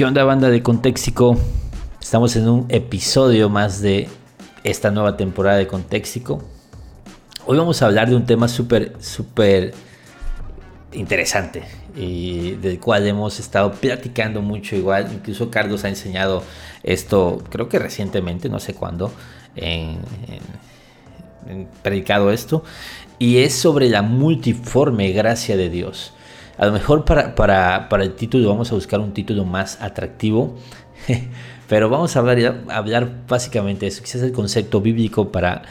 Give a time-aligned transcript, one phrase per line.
[0.00, 1.36] ¿Qué onda banda de Contextico?
[2.00, 4.08] Estamos en un episodio más de
[4.64, 6.42] esta nueva temporada de Contextico.
[7.44, 9.74] Hoy vamos a hablar de un tema súper, súper
[10.94, 11.64] interesante
[11.94, 15.10] y del cual hemos estado platicando mucho igual.
[15.12, 16.44] Incluso Carlos ha enseñado
[16.82, 19.12] esto, creo que recientemente, no sé cuándo,
[19.54, 19.98] en,
[21.82, 22.64] predicado esto.
[23.18, 26.14] Y es sobre la multiforme gracia de Dios.
[26.60, 30.58] A lo mejor para, para, para el título vamos a buscar un título más atractivo.
[31.70, 34.02] Pero vamos a hablar, hablar básicamente eso.
[34.02, 35.62] Quizás el concepto bíblico para,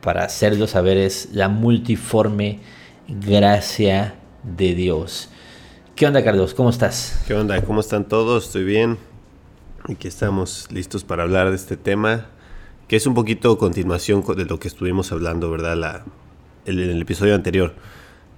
[0.00, 2.58] para hacerlo saber es la multiforme
[3.06, 5.28] gracia de Dios.
[5.94, 6.54] ¿Qué onda, Carlos?
[6.54, 7.22] ¿Cómo estás?
[7.28, 7.62] ¿Qué onda?
[7.62, 8.46] ¿Cómo están todos?
[8.46, 8.98] Estoy bien.
[9.84, 12.26] Aquí estamos listos para hablar de este tema,
[12.88, 16.02] que es un poquito continuación de lo que estuvimos hablando, ¿verdad?
[16.66, 17.74] En el episodio anterior.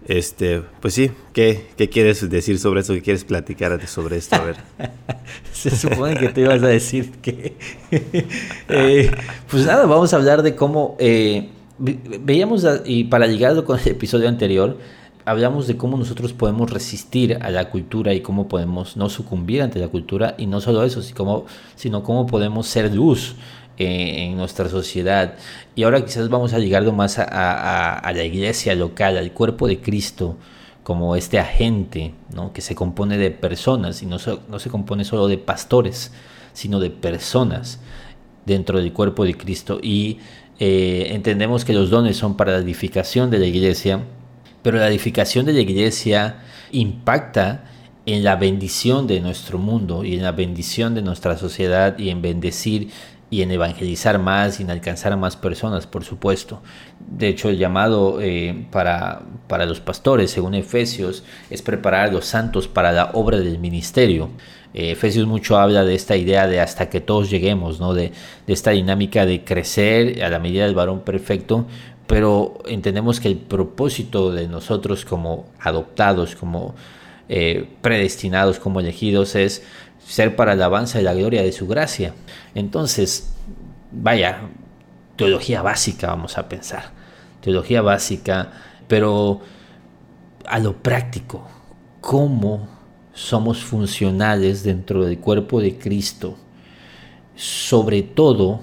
[0.06, 2.94] Este, pues sí, ¿qué, ¿qué, quieres decir sobre eso?
[2.94, 4.36] ¿Qué quieres platicar sobre esto?
[4.36, 4.56] A ver.
[5.52, 7.56] Se supone que te ibas a decir que...
[8.68, 9.10] Eh,
[9.50, 10.96] pues nada, vamos a hablar de cómo...
[10.98, 14.78] Eh, veíamos, y para llegar con el episodio anterior,
[15.24, 19.78] hablamos de cómo nosotros podemos resistir a la cultura y cómo podemos no sucumbir ante
[19.78, 23.36] la cultura, y no solo eso, sino cómo podemos ser luz
[23.82, 25.36] eh, en nuestra sociedad.
[25.74, 30.36] Y ahora quizás vamos a llegar más a, la iglesia local, al cuerpo de Cristo,
[30.82, 32.52] como este agente ¿no?
[32.52, 34.18] que se compone de personas y no,
[34.50, 36.12] no se compone solo de pastores,
[36.52, 37.80] sino de personas
[38.44, 39.80] dentro del cuerpo de Cristo.
[39.82, 40.18] Y
[40.58, 44.04] eh, entendemos que los dones son para la edificación de la iglesia,
[44.62, 47.64] pero la edificación de la iglesia impacta
[48.04, 52.20] en la bendición de nuestro mundo y en la bendición de nuestra sociedad y en
[52.20, 52.90] bendecir
[53.30, 56.60] y en evangelizar más y en alcanzar a más personas, por supuesto.
[56.98, 62.26] De hecho, el llamado eh, para, para los pastores, según Efesios, es preparar a los
[62.26, 64.30] santos para la obra del ministerio.
[64.74, 67.94] Eh, Efesios mucho habla de esta idea de hasta que todos lleguemos, ¿no?
[67.94, 68.12] de,
[68.46, 71.66] de esta dinámica de crecer a la medida del varón perfecto,
[72.08, 76.74] pero entendemos que el propósito de nosotros como adoptados, como
[77.32, 79.62] eh, predestinados, como elegidos, es
[80.04, 82.12] ser para la alabanza y la gloria de su gracia.
[82.56, 83.32] Entonces,
[83.92, 84.48] vaya,
[85.14, 86.90] teología básica vamos a pensar,
[87.40, 88.50] teología básica,
[88.88, 89.42] pero
[90.44, 91.46] a lo práctico,
[92.00, 92.66] cómo
[93.12, 96.36] somos funcionales dentro del cuerpo de Cristo,
[97.36, 98.60] sobre todo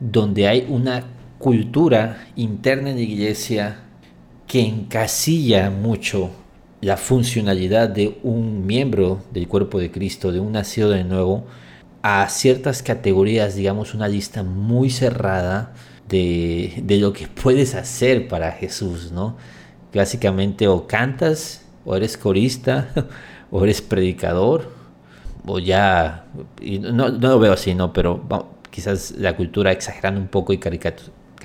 [0.00, 1.02] donde hay una
[1.38, 3.78] cultura interna en la iglesia
[4.46, 6.30] que encasilla mucho
[6.86, 11.44] la funcionalidad de un miembro del cuerpo de Cristo, de un nacido de nuevo,
[12.00, 15.72] a ciertas categorías, digamos una lista muy cerrada
[16.08, 19.36] de, lo que puedes hacer para Jesús, ¿no?
[19.92, 22.88] Básicamente o cantas, o eres corista,
[23.50, 24.70] o eres predicador,
[25.44, 26.26] o ya,
[26.62, 27.92] no, lo veo así, ¿no?
[27.92, 28.22] Pero
[28.70, 30.58] quizás la cultura exagerando un poco y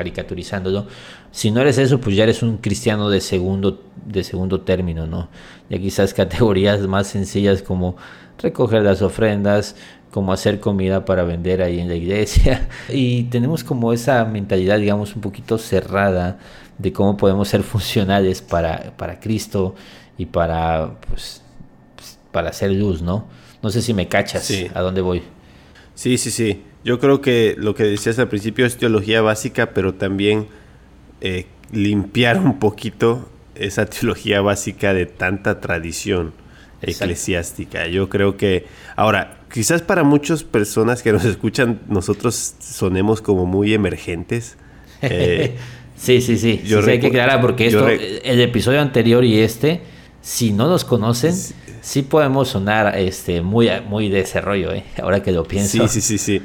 [0.01, 0.87] caricaturizándolo,
[1.31, 5.29] si no eres eso, pues ya eres un cristiano de segundo, de segundo término, ¿no?
[5.69, 7.95] Ya quizás categorías más sencillas como
[8.41, 9.75] recoger las ofrendas,
[10.09, 12.67] como hacer comida para vender ahí en la iglesia.
[12.89, 16.39] Y tenemos como esa mentalidad, digamos, un poquito cerrada
[16.79, 19.75] de cómo podemos ser funcionales para, para Cristo
[20.17, 21.43] y para, pues,
[21.95, 23.25] pues para hacer luz, ¿no?
[23.61, 25.21] No sé si me cachas a dónde voy.
[25.95, 26.61] Sí, sí, sí.
[26.83, 30.47] Yo creo que lo que decías al principio es teología básica, pero también
[31.21, 36.33] eh, limpiar un poquito esa teología básica de tanta tradición
[36.81, 37.87] eclesiástica.
[37.87, 38.65] Yo creo que,
[38.95, 44.57] ahora, quizás para muchas personas que nos escuchan, nosotros sonemos como muy emergentes.
[45.01, 45.57] Eh,
[45.95, 46.61] sí, sí, sí.
[46.65, 49.81] Yo hay que aclarar porque esto, el episodio anterior y este,
[50.21, 51.35] si no los conocen,
[51.81, 54.85] sí, podemos sonar este, muy, muy de ese rollo, ¿eh?
[55.01, 55.87] ahora que lo pienso.
[55.87, 56.41] Sí, sí, sí, sí.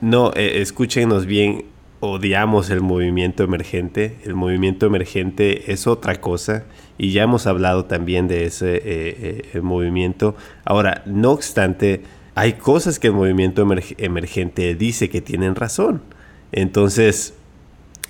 [0.00, 1.66] No, eh, escúchenos bien
[2.04, 4.18] odiamos el movimiento emergente.
[4.24, 6.64] El movimiento emergente es otra cosa
[6.98, 10.34] y ya hemos hablado también de ese eh, eh, movimiento.
[10.64, 12.02] Ahora, no obstante,
[12.34, 13.64] hay cosas que el movimiento
[13.98, 16.02] emergente dice que tienen razón.
[16.50, 17.34] Entonces,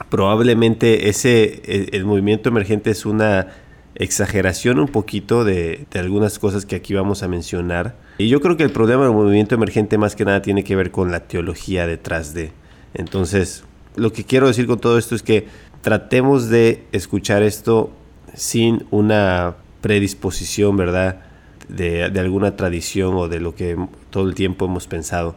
[0.09, 3.49] probablemente ese, e, el, movimiento emergente es una
[3.95, 7.97] exageración un poquito de, algunas cosas que aquí vamos a mencionar.
[8.19, 10.91] Y yo creo que el problema del movimiento emergente más que nada tiene que ver
[10.91, 12.53] con la teología detrás de.
[12.95, 13.65] Entonces,
[13.97, 15.47] lo que quiero decir con todo esto es que
[15.83, 17.91] tratemos de escuchar esto
[18.35, 21.23] sin una predisposición, ¿verdad?
[21.69, 23.77] De, alguna tradición o de lo que
[24.11, 25.37] todo el tiempo hemos pensado.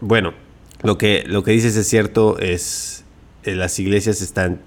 [0.00, 0.32] Bueno,
[0.82, 3.04] lo que, lo que dices es cierto, es
[3.44, 4.60] eh, las iglesias están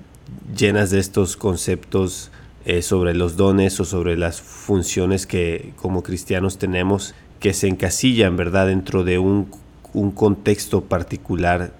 [0.55, 2.31] llenas de estos conceptos
[2.65, 8.37] eh, sobre los dones o sobre las funciones que como cristianos tenemos que se encasillan,
[8.37, 9.49] ¿verdad?, dentro de un,
[9.93, 11.73] un contexto particular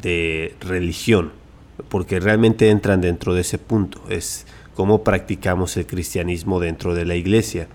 [0.00, 1.32] de religión,
[1.88, 7.14] porque realmente entran dentro de ese punto, es cómo practicamos el cristianismo dentro de la
[7.14, 7.68] iglesia.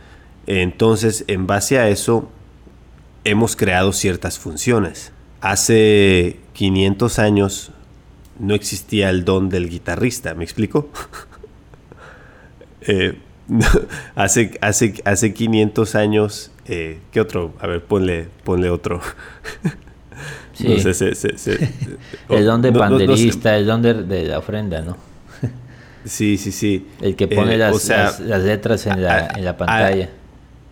[0.48, 2.30] Entonces, en base a eso,
[3.24, 5.12] hemos creado ciertas funciones.
[5.42, 7.72] Hace 500 años
[8.38, 10.90] no existía el don del guitarrista, ¿me explico?
[12.82, 13.18] Eh,
[14.16, 17.54] hace, hace, hace 500 años, eh, ¿qué otro?
[17.60, 19.02] A ver, ponle, ponle otro.
[20.52, 20.68] Sí.
[20.68, 20.86] el
[22.46, 24.98] don de panderista, el don de, la ofrenda, ¿no?
[26.04, 26.86] sí, sí, sí.
[27.00, 27.88] El que pone eh, las,
[28.20, 30.10] las, letras en la, en la pantalla.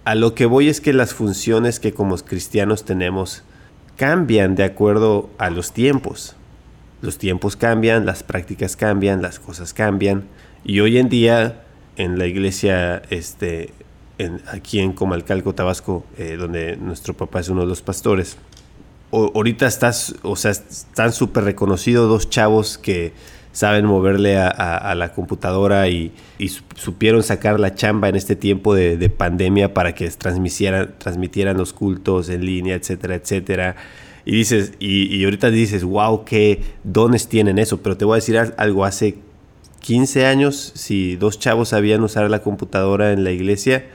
[0.04, 3.44] A, lo que voy es que las funciones que como cristianos tenemos
[3.96, 6.36] cambian de acuerdo a los tiempos.
[7.02, 10.26] Los tiempos cambian, las prácticas cambian, las cosas cambian.
[10.66, 11.64] Y hoy en día
[11.98, 13.72] en la iglesia este,
[14.18, 18.38] en, aquí en Comalcalco, Tabasco, eh, donde nuestro papá es uno de los pastores,
[19.12, 23.14] ahorita estás, o sea, están súper reconocidos dos chavos que
[23.52, 26.12] saben moverle a, la computadora y,
[26.76, 32.30] supieron sacar la chamba en este tiempo de, pandemia para que transmitieran, transmitieran los cultos
[32.30, 33.76] en línea, etcétera, etcétera.
[34.26, 37.82] Y dices, y, y, ahorita dices, wow, qué dones tienen eso.
[37.82, 39.18] Pero te voy a decir algo, hace
[39.82, 43.86] 15 años, si dos chavos sabían usar la computadora en la iglesia,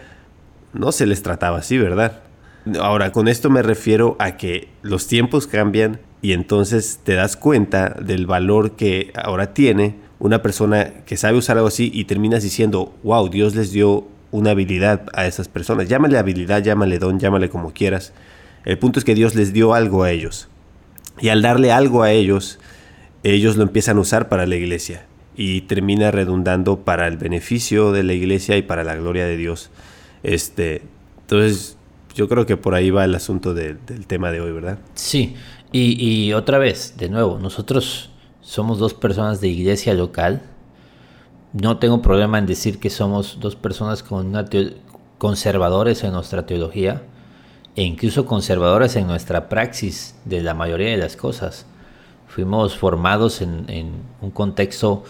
[0.73, 2.21] no se les trataba así, ¿verdad?
[2.81, 7.91] Ahora, con esto me refiero a que los tiempos cambian y entonces te das cuenta
[8.01, 12.95] del valor que ahora tiene una persona que sabe usar algo así y terminas diciendo,
[13.03, 15.89] wow, Dios les dio una habilidad a esas personas.
[15.89, 18.13] Llámale habilidad, llámale don, llámale como quieras.
[18.65, 20.49] El punto es que Dios les dio algo a ellos.
[21.21, 22.61] Y al darle algo a ellos,
[23.25, 25.05] ellos lo empiezan a usar para la iglesia
[25.37, 29.71] y termina redundando para el beneficio de la iglesia y para la gloria de Dios.
[30.23, 30.83] Este,
[31.21, 31.77] entonces,
[32.15, 34.79] yo creo que por ahí va el asunto del tema de hoy, ¿verdad?
[34.95, 35.35] Sí,
[35.73, 38.11] y, otra vez, de nuevo, nosotros
[38.43, 40.43] somos dos personas de iglesia local.
[41.55, 44.05] No tengo problema en decir que somos dos personas
[45.17, 47.03] conservadores en nuestra teología
[47.75, 51.65] e incluso conservadores en nuestra praxis de la mayoría de las cosas.
[52.35, 55.05] Fuimos formados en, un contexto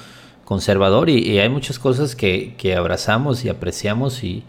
[0.44, 4.44] conservador y, hay muchas cosas que, que abrazamos y apreciamos y,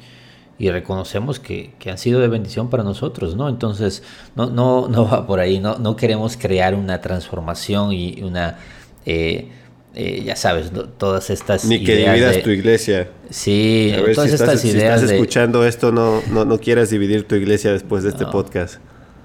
[0.59, 3.49] y reconocemos que, han sido de bendición para nosotros, ¿no?
[3.49, 4.03] Entonces,
[4.35, 8.59] no, no, no va por ahí, no, no queremos crear una transformación y una,
[9.05, 9.49] eh,
[9.95, 13.09] eh, ya sabes, todas estas Ni que dividas tu iglesia.
[13.29, 14.99] Sí, todas estas ideas.
[14.99, 18.79] Si estás escuchando esto, no, no, no quieras dividir tu iglesia después de este podcast.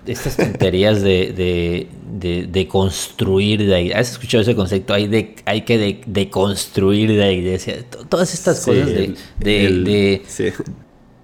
[0.07, 4.95] Estas tonterías de, de, construir la ¿Has escuchado ese concepto?
[4.95, 7.85] Hay, de, hay que deconstruir la iglesia.
[8.09, 10.23] Todas estas cosas de, de,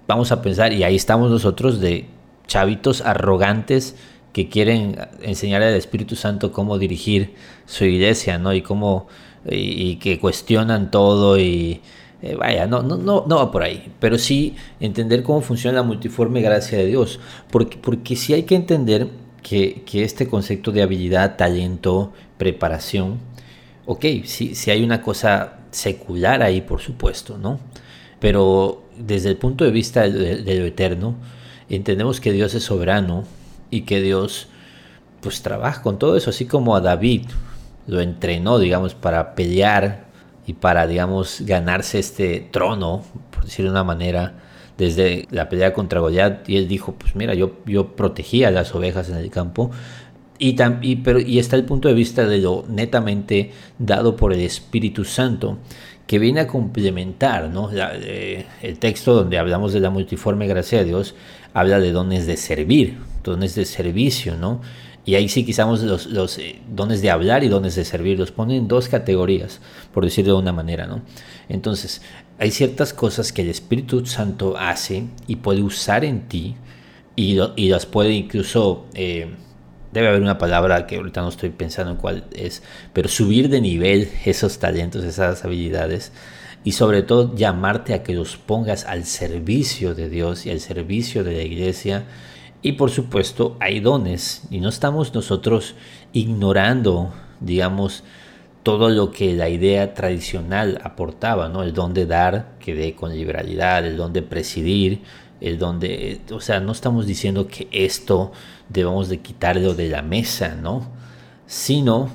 [0.07, 2.07] vamos a pensar, y ahí estamos nosotros de
[2.47, 3.95] chavitos arrogantes
[4.33, 7.35] que quieren enseñar al Espíritu Santo cómo dirigir
[7.67, 8.53] su iglesia, ¿no?
[8.53, 9.07] Y cómo,
[9.49, 11.81] y, que cuestionan todo y,
[12.25, 15.83] eh, vaya, no, no, no, no va por ahí, pero sí entender cómo funciona la
[15.83, 19.09] multiforme gracia de Dios, porque, porque sí hay que entender
[19.43, 23.19] que, que este concepto de habilidad, talento, preparación,
[23.85, 27.61] ok, sí, sí hay una cosa secular ahí, por supuesto, ¿no?
[28.21, 31.17] Pero desde el punto de vista de, lo eterno,
[31.69, 33.25] entendemos que Dios es soberano
[33.71, 34.49] y que Dios
[35.21, 37.27] pues trabaja con todo eso, así como a David
[37.87, 40.04] lo entrenó, digamos, para pelear
[40.47, 44.35] y para, digamos, ganarse este trono, por decirlo de una manera,
[44.77, 49.09] desde la pelea contra Goliat, y él dijo, pues mira, yo, yo protegía las ovejas
[49.09, 49.71] en el campo,
[50.39, 54.41] y, y, pero, y está el punto de vista de lo netamente dado por el
[54.41, 55.59] Espíritu Santo,
[56.07, 57.71] que viene a complementar, ¿no?
[57.73, 61.15] Eh, el texto donde hablamos de la multiforme gracia de Dios
[61.55, 64.61] habla de dones de servir, dones de servicio, ¿no?
[65.05, 68.33] Y ahí sí quizás los, los eh, dones de hablar y dones de servir los
[68.33, 69.61] ponen en dos categorías,
[69.93, 71.03] por decirlo de una manera, ¿no?
[71.49, 72.01] Entonces,
[72.39, 76.57] hay ciertas cosas que el Espíritu Santo hace y puede usar en ti
[77.17, 78.87] y, y las puede incluso...
[78.95, 79.35] Eh,
[79.93, 83.61] debe haber una palabra que ahorita no estoy pensando en cuál es, pero subir de
[83.61, 86.11] nivel esos talentos, esas habilidades
[86.65, 91.23] y sobre todo llamarte a que los pongas al servicio de Dios y al servicio
[91.23, 92.05] de la iglesia.
[92.65, 95.75] Y por supuesto hay dones y no estamos nosotros
[96.15, 98.05] ignorando, digamos,
[98.63, 101.63] todo lo que la idea tradicional aportaba, ¿no?
[101.63, 105.03] El don de dar, que dé con liberalidad, el don de presidir,
[105.43, 108.33] el don de, o sea, no estamos diciendo que esto
[108.71, 110.91] debemos de quitarlo de la mesa, ¿no?
[111.47, 112.09] Sino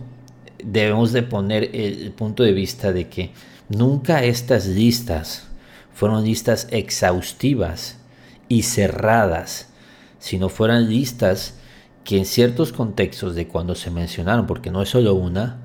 [0.63, 3.33] debemos de poner el punto de vista de que
[3.67, 5.47] nunca estas listas
[5.93, 7.99] fueron listas exhaustivas
[8.47, 9.68] y cerradas
[10.19, 11.55] sino fueran listas
[12.03, 15.57] que en ciertos contextos de cuando se mencionaron, porque no es solo una,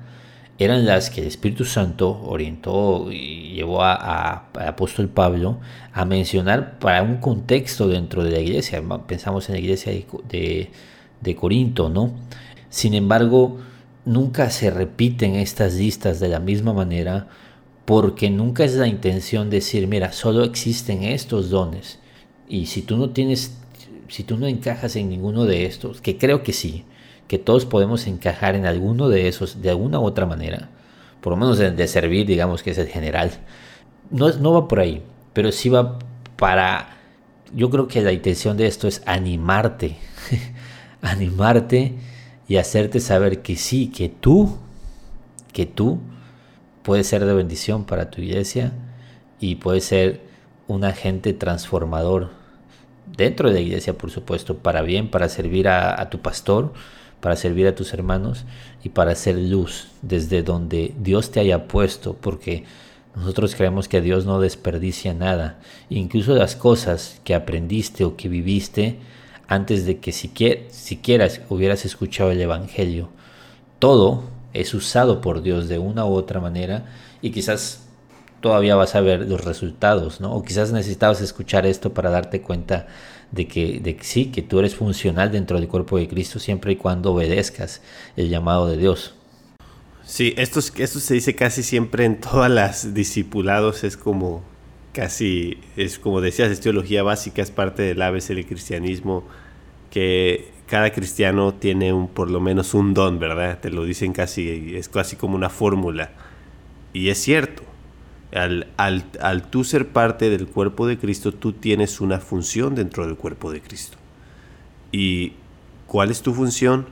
[0.57, 5.59] eran las que el Espíritu Santo orientó y llevó a, apóstol Pablo
[5.91, 8.81] a mencionar para un contexto dentro de la iglesia.
[9.05, 10.71] Pensamos en la iglesia de,
[11.21, 12.13] de Corinto, ¿no?
[12.69, 13.57] Sin embargo,
[14.05, 17.27] nunca se repiten estas listas de la misma manera
[17.85, 21.99] porque nunca es la intención decir, mira, solo existen estos dones.
[22.47, 23.57] Y si tú no tienes,
[24.07, 26.85] si tú no encajas en ninguno de estos, que creo que sí,
[27.27, 30.69] que todos podemos encajar en alguno de esos de alguna u otra manera,
[31.21, 33.31] por lo menos de, servir, digamos que es el general,
[34.11, 35.01] no, no va por ahí,
[35.33, 35.97] pero sí va
[36.35, 36.97] para,
[37.53, 39.97] yo creo que la intención de esto es animarte,
[41.01, 41.93] animarte
[42.47, 44.57] y hacerte saber que sí, que tú,
[45.51, 45.99] que tú
[46.83, 48.71] puedes ser de bendición para tu iglesia
[49.39, 50.21] y puedes ser
[50.67, 52.44] un agente transformador
[53.05, 56.73] dentro de la iglesia, por supuesto, para bien, para servir a tu pastor,
[57.25, 58.45] para servir a tus hermanos
[58.83, 62.65] y para hacer luz desde donde Dios te haya puesto, porque
[63.15, 65.57] nosotros creemos que Dios no desperdicia nada,
[65.89, 68.99] incluso las cosas que aprendiste o que viviste
[69.47, 73.09] antes de que siquiera, siquiera hubieras escuchado el Evangelio.
[73.79, 76.85] Todo es usado por Dios de una u otra manera
[77.21, 77.84] y quizás
[78.45, 80.31] todavía vas a ver los resultados, ¿no?
[80.35, 82.85] O quizás necesitabas escuchar esto para darte cuenta
[83.31, 86.75] de que, de sí, que tú eres funcional dentro del cuerpo de Cristo siempre y
[86.75, 87.81] cuando obedezcas
[88.15, 89.15] el llamado de Dios.
[90.03, 94.43] Sí, esto, esto se dice casi siempre en todas las discipulados, es como
[94.93, 99.23] casi, es como decías, es teología básica, es parte del ABC del cristianismo,
[99.89, 103.57] que cada cristiano tiene un, por lo menos un don, ¿verdad?
[103.59, 106.11] Te lo dicen casi, es casi como una fórmula.
[106.93, 107.64] Y es cierto,
[108.35, 113.15] al, al, tú ser parte del cuerpo de Cristo, tú tienes una función dentro del
[113.15, 113.97] cuerpo de Cristo.
[114.91, 115.33] ¿Y
[115.87, 116.87] cuál es tu función?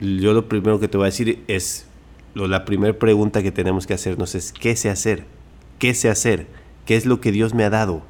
[0.00, 1.86] Yo lo primero que te voy a decir es,
[2.34, 5.26] lo, la primera pregunta que tenemos que hacernos es, ¿qué sé hacer?
[5.78, 6.46] ¿Qué sé hacer?
[6.86, 8.02] ¿Qué es lo que Dios me ha dado?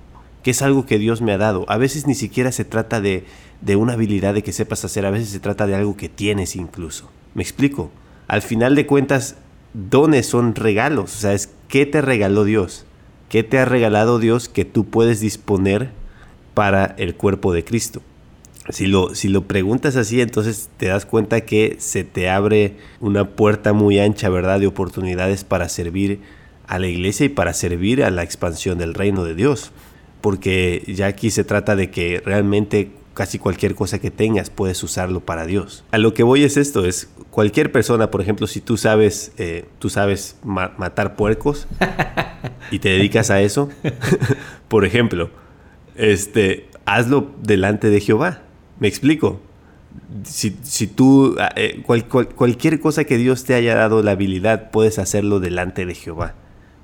[0.42, 1.64] ¿Qué es algo que Dios me ha dado?
[1.68, 3.24] A veces ni siquiera se trata de,
[3.60, 6.54] de una habilidad de que sepas hacer, a veces se trata de algo que tienes
[6.56, 7.10] incluso.
[7.34, 7.90] ¿Me explico?
[8.28, 9.36] Al final de cuentas,
[9.74, 12.84] dones son regalos, o sea, es qué te regaló Dios,
[13.28, 15.90] qué te ha regalado Dios que tú puedes disponer
[16.54, 18.02] para el cuerpo de Cristo.
[18.68, 23.30] Si lo, si lo preguntas así, entonces te das cuenta que se te abre una
[23.30, 26.20] puerta muy ancha, ¿verdad?, de oportunidades para servir
[26.68, 29.72] a la iglesia y para servir a la expansión del reino de Dios.
[30.20, 35.20] Porque ya aquí se trata de que realmente casi cualquier cosa que tengas puedes usarlo
[35.20, 35.84] para Dios.
[35.90, 39.66] A lo que voy es esto, es cualquier persona, por ejemplo, si tú sabes, eh,
[39.78, 41.66] tú sabes matar puercos
[42.70, 43.68] y te dedicas a eso,
[44.68, 45.30] por ejemplo,
[45.96, 48.42] este, hazlo delante de Jehová.
[48.78, 49.40] ¿Me explico?
[50.24, 54.98] Si, si tú, ah, eh, cualquier cosa que Dios te haya dado la habilidad, puedes
[54.98, 56.34] hacerlo delante de Jehová,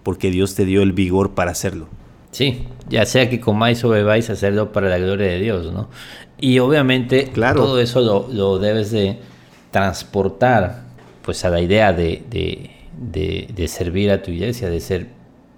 [0.03, 1.89] porque Dios te dio el vigor para hacerlo.
[2.31, 5.89] Sí, ya sea que comáis o bebáis, hacerlo para la gloria de Dios, ¿no?
[6.39, 9.19] Y obviamente todo eso lo, debes de
[9.71, 10.85] transportar
[11.23, 15.09] pues a la idea de, de, servir a tu iglesia, de ser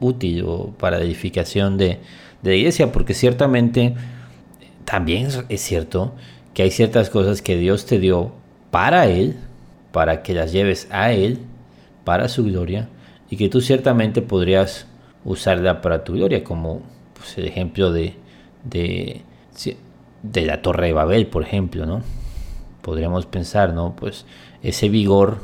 [0.01, 1.99] útil o para la edificación de,
[2.43, 3.95] de la iglesia, porque ciertamente
[4.85, 6.15] también es cierto
[6.55, 8.33] que hay ciertas cosas que Dios te dio
[8.71, 9.37] para Él,
[9.93, 11.39] para que las lleves a Él,
[12.05, 12.89] para su gloria,
[13.29, 14.87] y que tú ciertamente podrías
[15.25, 16.83] usarla para tu gloria, como
[17.15, 18.15] pues, el ejemplo de,
[18.65, 19.23] de,
[20.23, 22.03] de, la Torre de Babel, por ejemplo, ¿no?
[22.83, 23.95] Podríamos pensar, ¿no?
[23.97, 24.27] Pues
[24.63, 25.39] ese vigor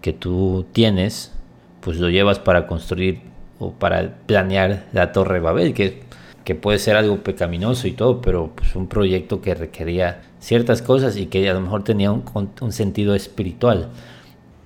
[0.00, 1.32] que tú tienes,
[1.80, 3.20] pues lo llevas para construir
[3.58, 6.02] o para planear la Torre de Babel, que,
[6.44, 11.16] que puede ser algo pecaminoso y todo, pero pues un proyecto que requería ciertas cosas
[11.16, 12.24] y que a lo mejor tenía un,
[12.60, 13.90] un sentido espiritual.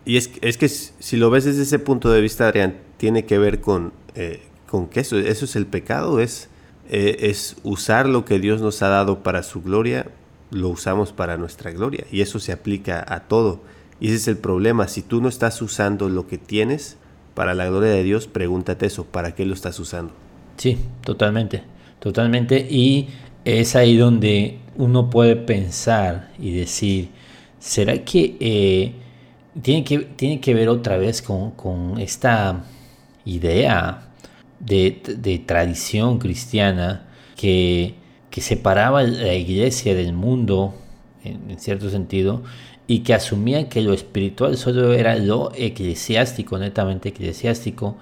[0.06, 3.38] Y es, es, que si lo ves desde ese punto de vista, Adrián, tiene que
[3.38, 4.42] ver con, eh,
[4.74, 6.48] con que eso, eso es el pecado, es,
[6.90, 10.08] eh, es usar lo que Dios nos ha dado para su gloria,
[10.50, 12.04] lo usamos para nuestra gloria.
[12.10, 13.60] Y eso se aplica a todo.
[14.00, 14.88] Y ese es el problema.
[14.88, 16.96] Si tú no estás usando lo que tienes
[17.34, 20.12] para la gloria de Dios, pregúntate eso, ¿para qué lo estás usando?
[20.56, 21.62] Sí, totalmente,
[22.00, 22.66] totalmente.
[22.68, 23.10] Y
[23.44, 27.10] es ahí donde uno puede pensar y decir,
[27.60, 28.92] ¿será que, eh,
[29.62, 32.64] tiene, que tiene que ver otra vez con, con esta
[33.24, 34.10] idea
[34.60, 37.06] de, tradición cristiana
[37.36, 37.94] que,
[38.30, 40.74] separaba la iglesia del mundo,
[41.22, 42.42] en, cierto sentido,
[42.86, 47.96] y que asumía que lo espiritual solo era lo eclesiástico, netamente eclesiástico,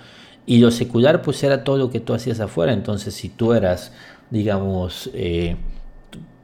[0.46, 2.72] y lo secular pues era todo lo que tú hacías afuera.
[2.72, 3.92] Entonces si tú eras,
[4.30, 5.56] digamos, eh,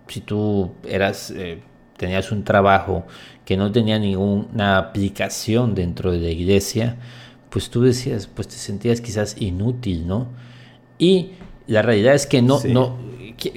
[0.07, 1.61] si tú eras, eh,
[1.97, 3.07] tenías un trabajo
[3.45, 6.97] que no tenía ninguna aplicación dentro de la iglesia,
[7.51, 10.29] pues tú decías, pues te sentías quizás inútil, ¿no?
[10.99, 11.31] Y
[11.67, 12.99] la realidad es que no, no,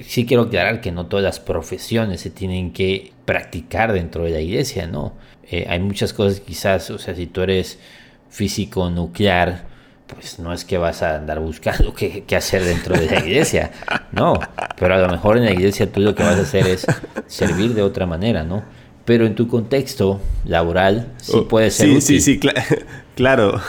[0.04, 4.40] sí quiero aclarar que no todas las profesiones se tienen que practicar dentro de la
[4.40, 5.14] iglesia, ¿no?
[5.50, 7.78] Eh, hay muchas cosas quizás, o sea, si tú eres
[8.30, 9.64] físico nuclear,
[10.06, 13.70] pues no es que vas a andar buscando qué, hacer dentro de la iglesia,
[14.12, 14.38] no,
[14.78, 16.86] pero a lo mejor en la iglesia tú lo que vas a hacer es
[17.26, 18.62] servir de otra manera, ¿no?
[19.04, 21.88] Pero en tu contexto laboral sí oh, puede ser.
[22.00, 22.40] Sí, sí, sí,
[23.16, 23.60] claro,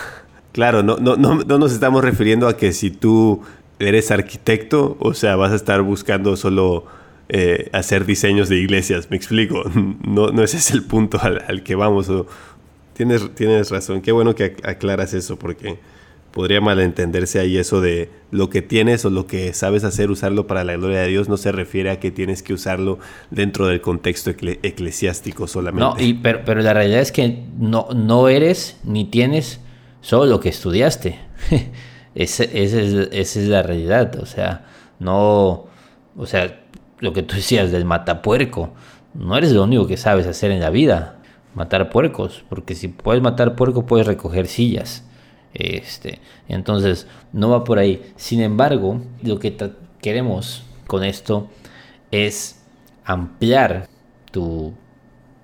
[0.54, 3.42] claro, no, no, no, no nos estamos refiriendo a que si tú
[3.80, 6.86] eres arquitecto, o sea, vas a estar buscando solo
[7.28, 9.64] eh, hacer diseños de iglesias, me explico,
[10.06, 12.10] no, no ese es el punto al, que vamos.
[12.94, 15.76] tienes, tienes razón, qué bueno que aclaras eso, porque
[16.30, 20.62] podría malentenderse ahí eso de lo que tienes o lo que sabes hacer, usarlo para
[20.62, 24.30] la gloria de Dios, no se refiere a que tienes que usarlo dentro del contexto
[24.30, 25.84] eclesiástico solamente.
[25.84, 29.60] No, y, pero, pero, la realidad es que no, no eres ni tienes
[30.04, 31.18] solo lo que estudiaste.
[32.14, 34.66] esa, es, la realidad, o sea,
[34.98, 35.66] no,
[36.16, 36.60] o sea,
[37.00, 38.72] lo que tú decías del matapuerco,
[39.14, 41.16] no eres lo único que sabes hacer en la vida,
[41.54, 45.04] matar puercos, porque si puedes matar puerco puedes recoger sillas
[45.54, 46.18] este,
[46.48, 48.12] entonces, no va por ahí.
[48.16, 49.56] Sin embargo, lo que
[50.02, 51.48] queremos con esto
[52.10, 52.60] es
[53.04, 53.88] ampliar
[54.32, 54.74] tu,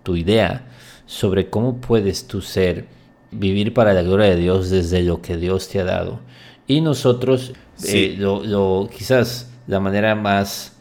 [0.02, 0.66] tu idea
[1.06, 2.86] sobre cómo puedes tú ser,
[3.30, 6.20] vivir para la gloria de Dios desde lo que Dios te ha dado.
[6.66, 7.52] Y nosotros,
[7.84, 10.76] eh, lo, quizás la manera más,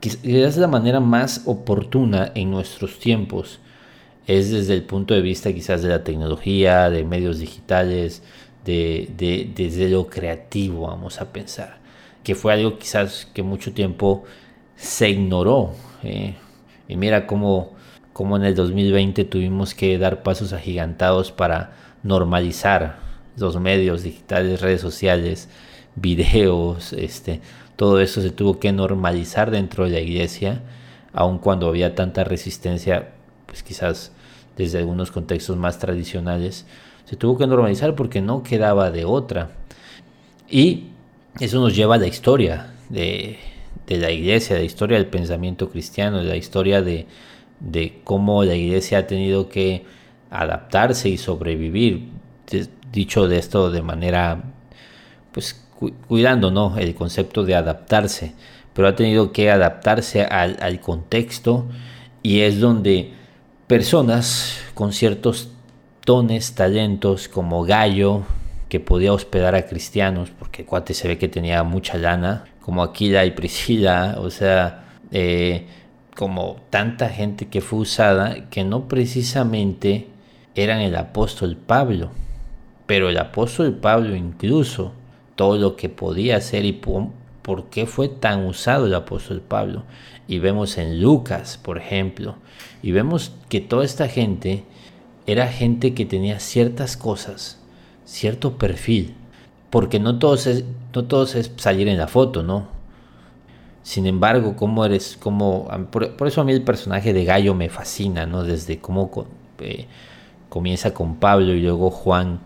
[0.00, 3.60] quizás la manera más oportuna en nuestros tiempos
[4.26, 8.22] es desde el punto de vista quizás de la tecnología, de medios digitales,
[8.64, 11.78] de, desde lo creativo, vamos a pensar,
[12.22, 14.24] que fue algo quizás que mucho tiempo
[14.76, 15.72] se ignoró.
[16.02, 16.34] Eh,
[16.88, 17.74] y mira cómo,
[18.12, 21.72] cómo en el 2020 tuvimos que dar pasos agigantados para
[22.04, 22.98] normalizar
[23.36, 25.48] los medios digitales, redes sociales,
[25.96, 27.40] videos, este,
[27.74, 30.62] todo eso se tuvo que normalizar dentro de la iglesia,
[31.12, 33.10] aun cuando había tanta resistencia,
[33.46, 34.12] pues quizás
[34.56, 36.66] desde algunos contextos más tradicionales,
[37.04, 39.50] se tuvo que normalizar porque no quedaba de otra.
[40.48, 40.84] Y
[41.40, 43.38] eso nos lleva a la historia de,
[43.88, 47.06] la iglesia, de la historia del pensamiento cristiano, de la historia de,
[48.04, 49.84] cómo la iglesia ha tenido que
[50.30, 52.10] adaptarse y sobrevivir.
[52.92, 54.42] Dicho de esto de manera,
[55.32, 55.64] pues
[56.06, 56.76] cuidando ¿no?
[56.78, 58.34] el concepto de adaptarse,
[58.72, 61.66] pero ha tenido que adaptarse al, al contexto
[62.22, 63.12] y es donde
[63.66, 65.50] personas con ciertos
[66.06, 68.22] dones, talentos como Gallo,
[68.68, 73.24] que podía hospedar a cristianos, porque Cuate se ve que tenía mucha lana, como Aquila
[73.24, 75.66] y Priscila, o sea, eh,
[76.16, 80.08] como tanta gente que fue usada, que no precisamente
[80.54, 82.10] eran el apóstol Pablo,
[82.86, 84.92] pero el apóstol Pablo incluso,
[85.36, 89.84] todo lo que podía hacer y por qué fue tan usado el apóstol Pablo.
[90.28, 92.36] Y vemos en Lucas, por ejemplo,
[92.82, 94.64] y vemos que toda esta gente
[95.26, 97.58] era gente que tenía ciertas cosas,
[98.04, 99.14] cierto perfil,
[99.70, 100.64] porque no todos es,
[100.94, 102.68] no todos es salir en la foto, ¿no?
[103.82, 108.24] Sin embargo, cómo eres, cómo, por, eso a mí el personaje de Gallo me fascina,
[108.24, 108.42] ¿no?
[108.44, 109.26] Desde cómo
[109.58, 109.86] eh,
[110.54, 112.38] comienza con Pablo y luego Juan,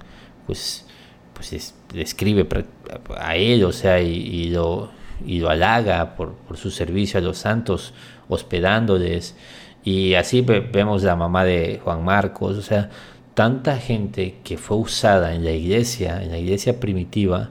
[0.47, 0.87] pues,
[1.35, 2.49] pues escribe
[3.19, 4.89] a él, o sea, y, lo,
[5.27, 7.93] y lo halaga por, por su servicio a los santos,
[8.31, 9.37] hospedándoles.
[9.85, 12.89] Y así vemos la mamá de Juan Marcos, o sea,
[13.35, 17.51] tanta gente que fue usada en la iglesia, en la iglesia primitiva,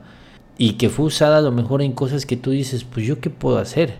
[0.58, 3.30] y que fue usada a lo mejor en cosas que tú dices, pues yo qué
[3.30, 4.00] puedo hacer,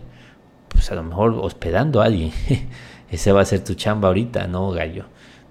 [0.66, 2.32] pues a lo mejor hospedando a alguien,
[3.12, 5.04] ese va a ser tu chamba ahorita, ¿no, gallo?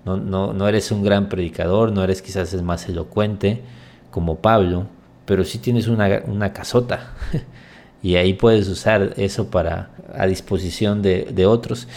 [0.08, 3.62] No, no, no eres un gran predicador, no eres quizás el más elocuente
[4.10, 4.88] como Pablo,
[5.26, 7.14] pero sí tienes una, una casota.
[8.02, 11.88] y ahí puedes usar eso para a disposición de, de otros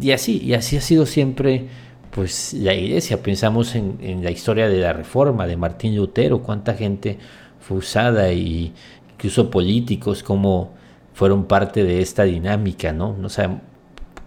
[0.00, 1.66] y así, y así ha sido siempre
[2.10, 3.22] pues la iglesia.
[3.22, 7.18] Pensamos en, la historia de la reforma de Martín Lutero, cuánta gente
[7.60, 8.72] fue usada y
[9.14, 10.72] incluso políticos como
[11.14, 13.16] fueron parte de esta dinámica, ¿no?
[13.22, 13.60] O sea,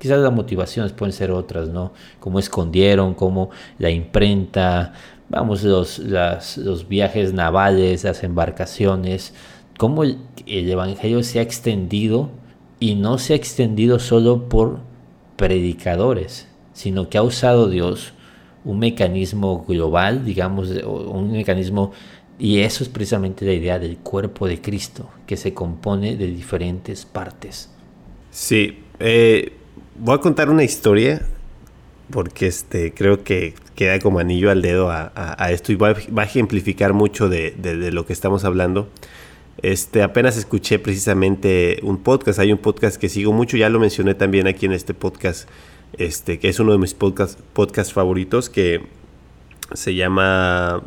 [0.01, 1.93] quizás las motivaciones pueden ser otras, ¿no?
[2.19, 4.93] Cómo escondieron, cómo la imprenta,
[5.29, 9.35] vamos, los, los viajes navales, las embarcaciones,
[9.77, 12.31] cómo el Evangelio se ha extendido
[12.79, 14.79] y no se ha extendido solo por
[15.35, 18.13] predicadores, sino que ha usado Dios
[18.65, 21.91] un mecanismo global, digamos, un mecanismo,
[22.39, 27.05] y eso es precisamente la idea del cuerpo de Cristo, que se compone de diferentes
[27.05, 27.69] partes.
[28.31, 29.57] Sí, eh,
[29.95, 31.25] voy a contar una historia
[32.11, 36.93] porque este, creo que queda como anillo al dedo a, esto y va, a ejemplificar
[36.93, 37.55] mucho de,
[37.91, 38.89] lo que estamos hablando.
[39.61, 44.13] Este, apenas escuché precisamente un podcast, hay un podcast que sigo mucho, ya lo mencioné
[44.13, 45.47] también aquí en este podcast,
[45.97, 48.81] este, que es uno de mis podcasts podcast favoritos, que
[49.73, 50.83] se llama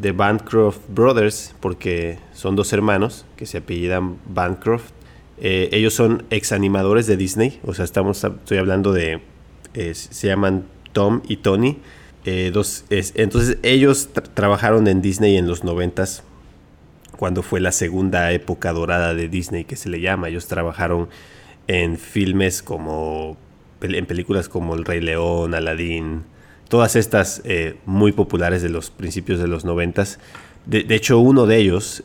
[0.00, 4.95] The Bancroft Brothers, porque son dos hermanos que se apellidan Bancroft.
[5.38, 9.20] Eh, ellos son ex animadores de Disney, o sea, estamos, estoy hablando de,
[9.74, 11.78] eh, se llaman Tom y Tony.
[12.24, 16.24] Eh, dos, entonces ellos trabajaron en Disney en los noventas,
[17.16, 20.28] cuando fue la segunda época dorada de Disney que se le llama.
[20.28, 21.08] Ellos trabajaron
[21.66, 23.36] en filmes como,
[23.80, 26.24] en películas como El Rey León, Aladdin,
[26.68, 27.42] todas estas
[27.86, 30.18] muy populares de los principios de los noventas.
[30.66, 32.02] De, hecho, uno de ellos,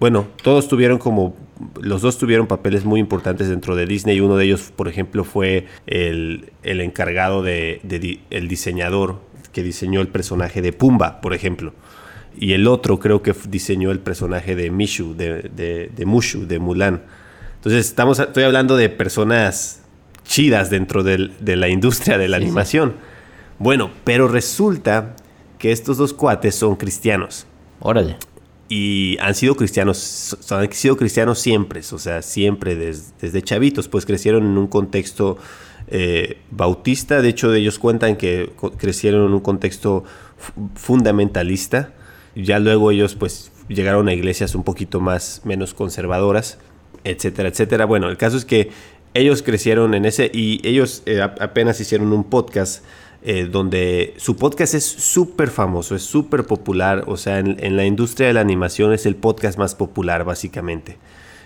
[0.00, 1.36] bueno, todos tuvieron como,
[1.80, 4.20] los dos tuvieron papeles muy importantes dentro de Disney.
[4.20, 7.80] Uno de ellos, por ejemplo, fue el, encargado de,
[8.30, 9.20] el diseñador
[9.52, 11.72] que diseñó el personaje de Pumba, por ejemplo.
[12.36, 17.02] Y el otro creo que diseñó el personaje de Mishu, de, de, Mushu, de Mulan.
[17.56, 19.82] Entonces, estamos, estoy hablando de personas
[20.24, 22.94] chidas dentro de la industria de la animación.
[23.58, 25.14] Bueno, pero resulta
[25.58, 27.46] que estos dos cuates son cristianos.
[27.80, 28.16] Órale.
[28.68, 34.44] Y han sido cristianos, han sido cristianos siempre, o sea, siempre desde, chavitos, pues crecieron
[34.44, 35.36] en un contexto
[35.88, 37.20] eh, bautista.
[37.20, 40.04] De hecho, ellos cuentan que crecieron en un contexto
[40.74, 41.92] fundamentalista.
[42.34, 46.58] Ya luego ellos, pues, llegaron a iglesias un poquito más, menos conservadoras,
[47.04, 47.84] etcétera, etcétera.
[47.84, 48.70] Bueno, el caso es que
[49.14, 52.84] ellos crecieron en ese y ellos eh, apenas hicieron un podcast
[53.26, 58.26] eh, donde su podcast es súper famoso, es súper popular, o sea, en, la industria
[58.26, 60.98] de la animación es el podcast más popular básicamente.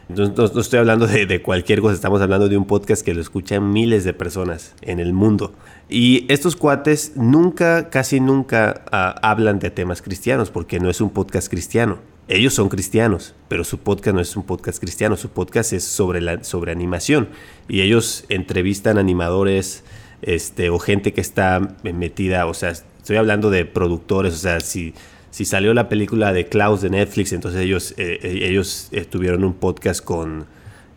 [0.09, 3.73] Entonces, no, estoy hablando de, cualquier cosa, estamos hablando de un podcast que lo escuchan
[3.73, 5.55] miles de personas en el mundo.
[5.89, 11.11] Y estos cuates nunca, casi nunca ah, hablan de temas cristianos, porque no es un
[11.11, 12.01] podcast cristiano.
[12.27, 16.21] Ellos son cristianos, pero su podcast no es un podcast cristiano, su podcast es sobre,
[16.21, 17.29] la, sobre animación.
[17.69, 19.85] Y ellos entrevistan animadores,
[20.23, 24.95] este, o gente que está metida, o sea, estoy hablando de productores, o sea, si,
[25.31, 29.45] si salió la película de Klaus de Netflix, entonces ellos, eh, eh, ellos eh, tuvieron
[29.45, 30.47] un podcast con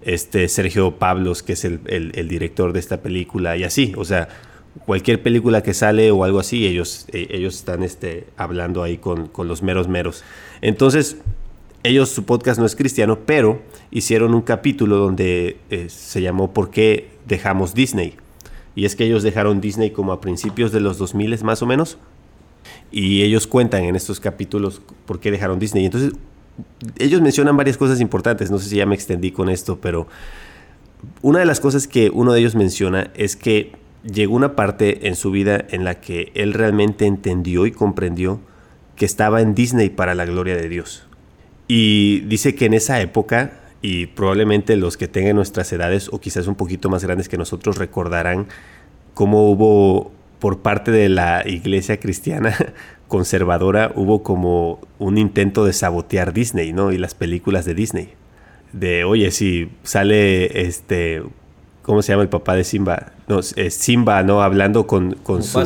[0.02, 4.30] este Sergio Pablos, que es el, director de esta película, y así, o sea,
[4.86, 9.48] cualquier película que sale o algo así, ellos, ellos están este, hablando ahí con, con
[9.48, 10.24] los meros meros.
[10.62, 11.18] Entonces,
[11.84, 15.58] ellos, su podcast no es cristiano, pero hicieron un capítulo donde
[15.88, 18.16] se llamó ¿Por qué dejamos Disney?
[18.76, 21.98] Y es que ellos dejaron Disney como a principios de los 2000 más o menos.
[22.92, 25.86] Y ellos cuentan en estos capítulos por qué dejaron Disney.
[25.86, 26.14] Entonces,
[26.98, 28.52] ellos mencionan varias cosas importantes.
[28.52, 30.08] No sé si ya me extendí con esto, pero
[31.22, 35.16] una de las cosas que uno de ellos menciona es que llegó una parte en
[35.16, 38.40] su vida en la que él realmente entendió y comprendió
[38.96, 41.08] que estaba en Disney para la gloria de Dios.
[41.68, 46.48] Y dice que en esa época y probablemente los que tengan nuestras edades o quizás
[46.48, 48.48] un poquito más grandes que nosotros recordarán
[49.14, 52.56] cómo hubo por parte de la iglesia cristiana
[53.08, 56.92] conservadora hubo como un intento de sabotear Disney, ¿no?
[56.92, 58.14] Y las películas de Disney.
[58.72, 61.22] De, oye, si sale este,
[61.82, 63.12] ¿cómo se llama el papá de Simba?
[63.28, 64.42] No, es Simba, ¿no?
[64.42, 65.60] Hablando con, con su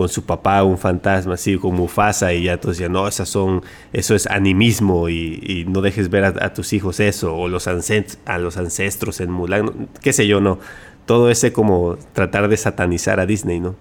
[0.00, 3.62] con su papá, un fantasma, así como Mufasa, y ya todos decían, no, esas son,
[3.92, 8.56] eso es animismo y, no dejes ver a, tus hijos eso, o los a los
[8.56, 10.58] ancestros en Mulan, qué sé yo, no.
[11.04, 13.76] Todo ese como tratar de satanizar a Disney, ¿no?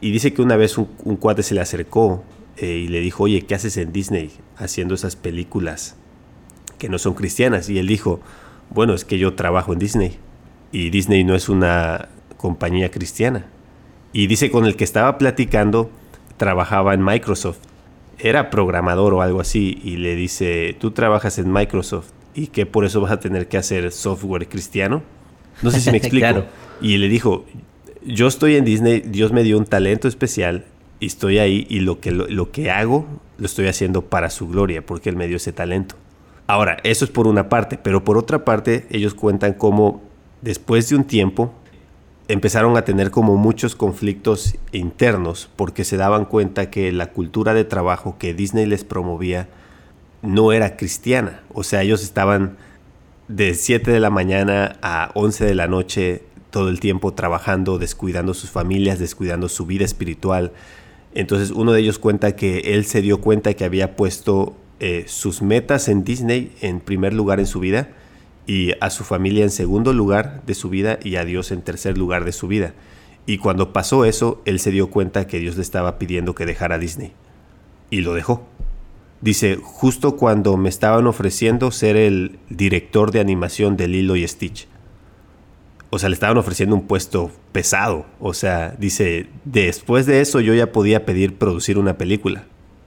[0.00, 2.22] Y dice que una vez un, cuate se le acercó
[2.58, 5.96] eh, y le dijo, oye, ¿qué haces en Disney haciendo esas películas
[6.78, 7.68] que no son cristianas?
[7.70, 8.20] Y él dijo,
[8.70, 10.16] bueno, es que yo trabajo en Disney
[10.70, 13.46] y Disney no es una compañía cristiana.
[14.16, 15.90] Y dice con el que estaba platicando,
[16.38, 17.58] trabajaba en Microsoft.
[18.18, 19.78] Era programador o algo así.
[19.84, 23.58] Y le dice, tú trabajas en Microsoft y que por eso vas a tener que
[23.58, 25.02] hacer software cristiano.
[25.60, 26.46] No sé si me explico.
[26.80, 27.44] Y le dijo,
[28.06, 30.64] yo estoy en Disney, Dios me dio un talento especial
[30.98, 34.80] y estoy ahí y lo que, lo, que hago lo estoy haciendo para su gloria
[34.80, 35.94] porque Él me dio ese talento.
[36.46, 40.02] Ahora, eso es por una parte, pero por otra parte ellos cuentan cómo
[40.40, 41.52] después de un tiempo
[42.28, 47.64] empezaron a tener como muchos conflictos internos porque se daban cuenta que la cultura de
[47.64, 49.48] trabajo que Disney les promovía
[50.22, 51.42] no era cristiana.
[51.52, 52.56] O sea, ellos estaban
[53.28, 58.34] de 7 de la mañana a 11 de la noche todo el tiempo trabajando, descuidando
[58.34, 60.52] sus familias, descuidando su vida espiritual.
[61.14, 65.42] Entonces uno de ellos cuenta que él se dio cuenta que había puesto eh, sus
[65.42, 67.88] metas en Disney en primer lugar en su vida
[68.46, 71.98] y a su familia en segundo lugar de su vida y a Dios en tercer
[71.98, 72.74] lugar de su vida.
[73.26, 76.78] Y cuando pasó eso, él se dio cuenta que Dios le estaba pidiendo que dejara
[76.78, 77.12] Disney.
[77.90, 78.46] Y lo dejó.
[79.20, 84.68] Dice, justo cuando me estaban ofreciendo ser el director de animación de Lilo y Stitch.
[85.90, 88.06] O sea, le estaban ofreciendo un puesto pesado.
[88.20, 92.44] O sea, dice, después de eso yo ya podía pedir producir una película.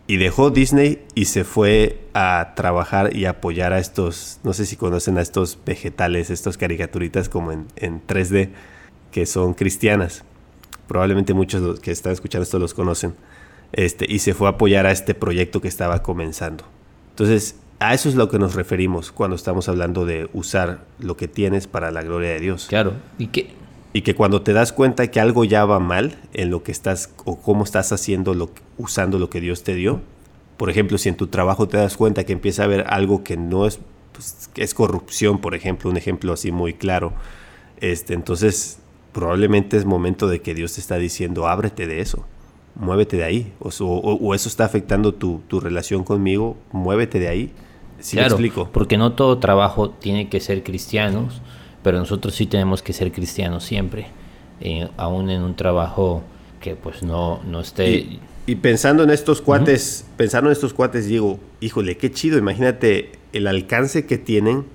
[0.09, 4.75] Y dejó Disney y se fue a trabajar y apoyar a estos, no sé si
[4.75, 8.49] conocen a estos vegetales, estos caricaturitas como en, en 3D,
[9.11, 10.23] que son cristianas
[10.89, 13.13] probablemente muchos que están escuchando esto los conocen,
[13.71, 16.65] este, y se fue a apoyar a este proyecto que estaba comenzando.
[17.11, 21.27] Entonces, a eso es lo que nos referimos cuando estamos hablando de usar lo que
[21.27, 22.65] tienes para la gloria de Dios.
[22.67, 23.51] Claro, y que...
[23.91, 27.13] Y que cuando te das cuenta que algo ya va mal en lo que estás
[27.25, 30.01] o cómo estás haciendo lo, usando lo que Dios te dio,
[30.57, 33.37] por ejemplo, si en tu trabajo te das cuenta que empieza a haber algo que
[33.37, 33.79] no es,
[34.11, 37.13] pues, que es corrupción, por ejemplo, un ejemplo así muy claro,
[37.79, 38.79] este, entonces
[39.13, 42.25] probablemente es momento de que Dios te está diciendo, ábrete de eso,
[42.75, 43.53] muévete de ahí.
[43.59, 47.51] O, o, eso está afectando tu, tu, relación conmigo, muévete de ahí.
[47.99, 48.69] ¿Sí claro, explico?
[48.71, 51.41] porque no todo trabajo tiene que ser cristianos,
[51.83, 54.07] pero nosotros sí tenemos que ser cristianos siempre,
[54.61, 56.23] eh, aún en un trabajo
[56.59, 57.89] que pues no, no esté...
[57.89, 63.11] Y, y pensando en estos cuates, pensando en estos cuates, digo, híjole, qué chido, imagínate
[63.31, 64.65] el alcance que tienen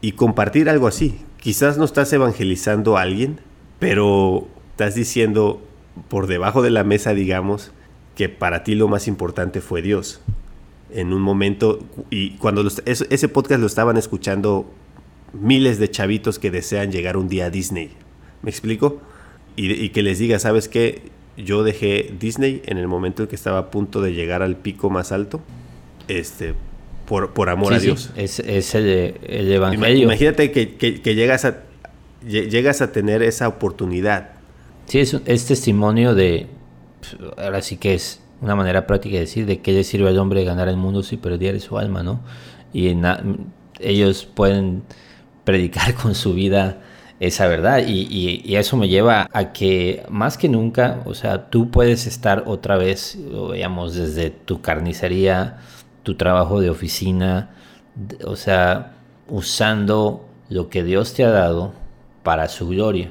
[0.00, 1.20] y compartir algo así.
[1.38, 3.40] Quizás no estás evangelizando a alguien,
[3.78, 5.60] pero estás diciendo
[6.08, 7.72] por debajo de la mesa, digamos,
[8.14, 10.20] que para ti lo más importante fue Dios.
[10.90, 11.80] En un momento,
[12.10, 14.70] y cuando ese podcast lo estaban escuchando
[15.32, 17.90] miles de chavitos que desean llegar un día a Disney.
[18.42, 19.00] ¿Me explico?
[19.56, 21.02] Y, que les diga, ¿sabes qué?
[21.36, 24.88] Yo dejé Disney en el momento en que estaba a punto de llegar al pico
[24.88, 25.40] más alto,
[26.06, 26.54] este,
[27.06, 28.10] por, por amor a Dios.
[28.16, 30.04] Es, es el, el, evangelio.
[30.04, 31.62] Imagínate que, que, que llegas a,
[32.24, 34.30] llegas a tener esa oportunidad.
[34.86, 36.46] Sí, es, es testimonio de,
[37.00, 40.18] pues, ahora sí que es una manera práctica de decir de qué le sirve al
[40.18, 42.20] hombre ganar el mundo si perdiera su alma, ¿no?
[42.72, 42.94] Y
[43.80, 44.82] ellos pueden
[45.48, 46.76] predicar con su vida
[47.20, 51.70] esa verdad y, y, eso me lleva a que más que nunca, o sea, tú
[51.70, 53.16] puedes estar otra vez,
[53.50, 55.56] veamos, desde tu carnicería,
[56.02, 57.48] tu trabajo de oficina,
[58.26, 58.92] o sea,
[59.26, 61.72] usando lo que Dios te ha dado
[62.22, 63.10] para su gloria.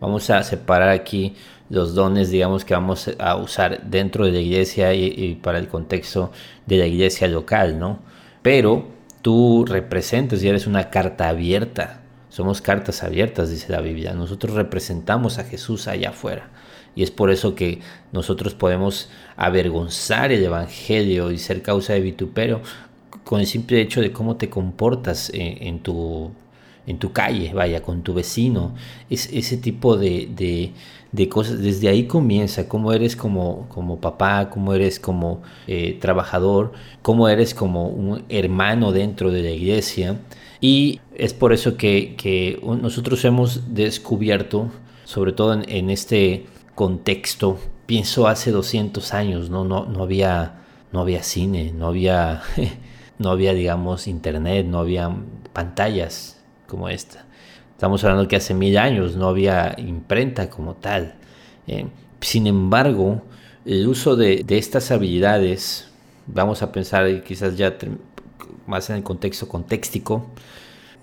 [0.00, 1.36] Vamos a separar aquí
[1.70, 6.32] los dones, digamos, que vamos a usar dentro de la iglesia y, para el contexto
[6.66, 8.00] de la iglesia local, ¿no?
[8.42, 8.95] Pero
[9.26, 12.00] tú representas y eres una carta abierta.
[12.28, 14.14] Somos cartas abiertas, dice la Biblia.
[14.14, 16.50] Nosotros representamos a Jesús allá afuera.
[16.94, 17.80] Y es por eso que
[18.12, 22.60] nosotros podemos avergonzar el Evangelio y ser causa de vituperio
[23.24, 26.30] con el simple hecho de cómo te comportas en tu
[26.86, 28.74] en tu calle, vaya, con tu vecino,
[29.10, 30.72] es, ese tipo de,
[31.28, 37.28] cosas, desde ahí comienza, cómo eres como, como papá, cómo eres como eh, trabajador, cómo
[37.28, 40.18] eres como un hermano dentro de la iglesia.
[40.60, 44.70] Y es por eso que, nosotros hemos descubierto,
[45.04, 49.64] sobre todo en, este contexto, pienso hace 200 años, ¿no?
[49.64, 52.42] No, no, había, no había cine, no había,
[53.18, 55.14] no había, digamos, internet, no había
[55.52, 57.25] pantallas como esta.
[57.76, 61.12] Estamos hablando que hace mil años no había imprenta como tal.
[61.66, 61.84] Eh,
[62.22, 63.20] sin embargo,
[63.66, 65.86] el uso de, estas habilidades,
[66.26, 67.76] vamos a pensar quizás ya
[68.66, 70.24] más en el contexto contextico,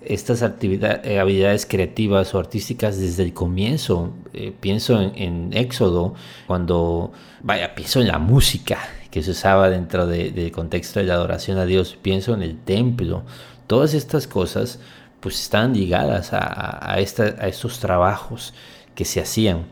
[0.04, 4.12] estas eh, habilidades creativas o artísticas desde el comienzo.
[4.32, 6.14] Eh, pienso en, Éxodo,
[6.48, 8.80] cuando, vaya, pienso en la música
[9.12, 13.22] que se usaba dentro del contexto de la adoración a Dios, pienso en el templo.
[13.68, 14.80] Todas estas cosas
[15.24, 18.52] pues están ligadas a, estos trabajos
[18.94, 19.64] que se hacían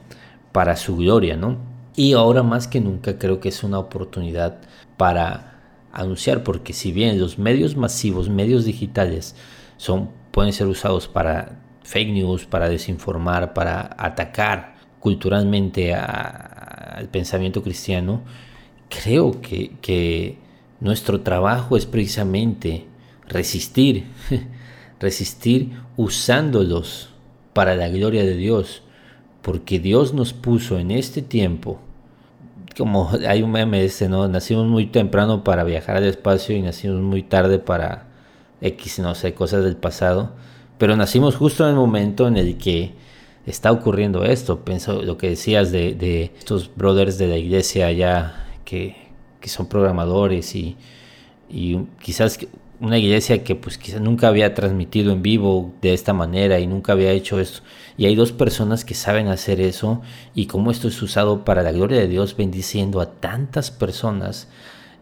[0.50, 1.58] para su gloria, ¿no?
[1.94, 4.60] Y ahora más que nunca creo que es una oportunidad
[4.96, 5.60] para
[5.92, 9.36] anunciar, porque si bien los medios masivos, medios digitales,
[9.76, 18.22] son, pueden ser usados para fake news, para desinformar, para atacar culturalmente al pensamiento cristiano,
[18.88, 20.38] creo que
[20.80, 22.86] nuestro trabajo es precisamente
[23.28, 24.06] resistir
[25.02, 27.10] resistir usándolos
[27.52, 28.82] para la gloria de Dios,
[29.42, 31.80] porque Dios nos puso en este tiempo,
[32.78, 34.26] como hay un meme ese, ¿no?
[34.28, 38.06] Nacimos muy temprano para viajar al espacio y nacimos muy tarde para
[38.60, 40.30] X, no sé, cosas del pasado,
[40.78, 42.94] pero nacimos justo en el momento en el que
[43.44, 44.64] está ocurriendo esto.
[44.64, 49.02] Pienso lo que decías de, estos brothers de la iglesia allá que,
[49.44, 50.76] son programadores y,
[51.50, 52.38] y quizás
[52.82, 56.92] una iglesia que pues quizás nunca había transmitido en vivo de esta manera y nunca
[56.92, 57.60] había hecho esto.
[57.96, 60.02] Y hay dos personas que saben hacer eso
[60.34, 64.48] y cómo esto es usado para la gloria de Dios, bendiciendo a tantas personas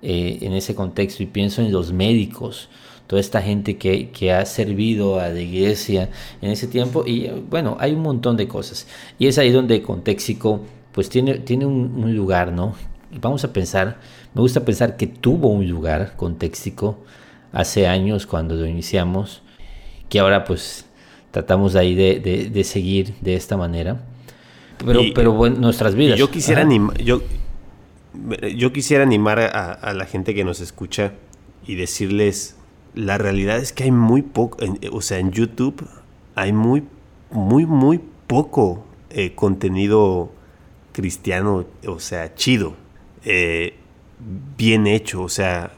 [0.03, 1.23] eh, en ese contexto.
[1.23, 2.69] Y pienso en los médicos,
[3.07, 6.11] toda esta gente que, que, ha servido a la iglesia
[6.43, 7.05] en ese tiempo.
[7.07, 8.87] Y bueno, hay un montón de cosas.
[9.19, 10.61] Y es ahí donde Contéxico
[10.93, 12.75] pues tiene, tiene un, un lugar, ¿no?
[13.23, 13.99] Vamos a pensar,
[14.35, 16.99] me gusta pensar que tuvo un lugar Contéxico
[17.53, 19.43] hace años cuando lo iniciamos,
[20.09, 20.87] que ahora pues
[21.31, 22.21] tratamos ahí de,
[22.53, 24.03] de, seguir de esta manera.
[24.85, 26.19] Pero, pero bueno, nuestras vidas.
[26.19, 27.23] Yo quisiera, animar, yo,
[28.57, 31.13] yo quisiera animar a, a, la gente que nos escucha
[31.67, 32.57] y decirles,
[32.95, 34.59] la realidad es que hay muy poco,
[34.91, 35.87] o sea, en YouTube
[36.35, 36.85] hay muy,
[37.31, 40.33] muy, muy poco eh, contenido
[40.93, 42.75] cristiano, o sea, chido,
[43.25, 43.75] eh,
[44.57, 45.73] bien hecho, o sea,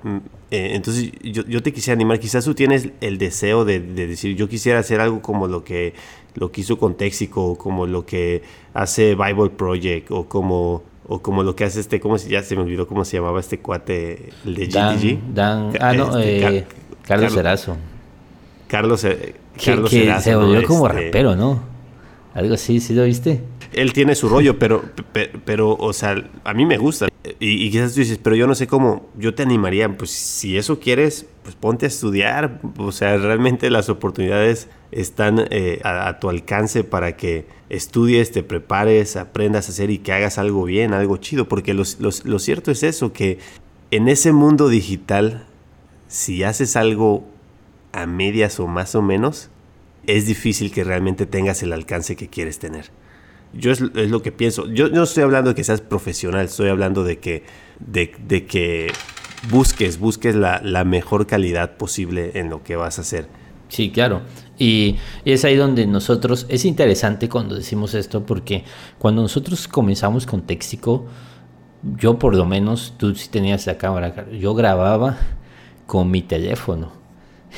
[0.53, 4.37] eh, entonces yo, yo, te quisiera animar, quizás tú tienes el deseo de, de, decir,
[4.37, 5.95] yo quisiera hacer algo como lo que,
[6.35, 8.43] lo que hizo Contéxico, o como lo que
[8.75, 12.55] hace Bible Project, o como, o como lo que hace este, ¿cómo se, ya se
[12.55, 15.35] me olvidó cómo se llamaba este cuate, el de Dan, GTG?
[15.35, 16.67] Dan, ah, no, este, eh,
[17.01, 17.77] Car Carlos Serazo.
[18.69, 19.35] Carlos, eh,
[19.65, 20.67] Carlos que, Serazo, se volvió ¿no?
[20.67, 21.63] como Este, rapero, ¿no?
[22.35, 23.41] Algo así, ¿sí lo viste?
[23.73, 27.09] Él tiene su rollo, pero, pero, pero, o sea, a mí me gusta.
[27.39, 30.81] Y, quizás tú dices, pero yo no sé cómo, yo te animaría, pues si eso
[30.81, 32.61] quieres, pues ponte a estudiar.
[32.79, 39.17] O sea, realmente las oportunidades están eh, a, tu alcance para que estudies, te prepares,
[39.17, 41.49] aprendas a hacer y que hagas algo bien, algo chido.
[41.49, 43.39] Porque lo cierto es eso, que
[43.91, 45.47] en ese mundo digital,
[46.09, 47.25] si haces algo
[47.93, 49.51] a medias o más o menos,
[50.07, 52.91] es difícil que realmente tengas el alcance que quieres tener.
[53.55, 54.67] Yo es, es, lo que pienso.
[54.69, 57.45] Yo no estoy hablando de que seas profesional, estoy hablando de que,
[57.81, 58.93] de, de que
[59.51, 63.27] busques, busques la, la, mejor calidad posible en lo que vas a hacer.
[63.69, 64.23] Sí, claro.
[64.59, 68.65] Y, es ahí donde nosotros, es interesante cuando decimos esto, porque
[68.99, 71.07] cuando nosotros comenzamos con Téxico,
[71.97, 75.17] yo por lo menos, tú sí tenías la cámara, yo grababa
[75.87, 76.93] con mi teléfono.